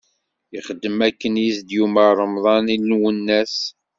[0.57, 3.55] Ixdem akken i s-d-yumeṛ Remḍan i Lwennas.